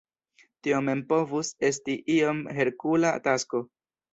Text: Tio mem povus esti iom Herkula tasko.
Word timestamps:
Tio 0.67 0.79
mem 0.87 1.03
povus 1.11 1.53
esti 1.69 1.99
iom 2.15 2.41
Herkula 2.59 3.13
tasko. 3.29 3.63